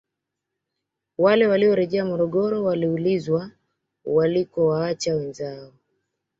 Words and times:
Wale 1.17 1.47
waliorejea 1.47 2.05
Morogoro 2.05 2.63
waliulizwa 2.63 3.51
walikowaacha 4.05 5.15
wenzao 5.15 5.71